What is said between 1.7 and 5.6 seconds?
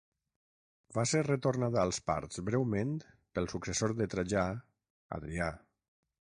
als parts breument pel successor de Trajà, Adrià.